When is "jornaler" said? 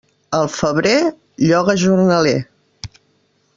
1.83-2.35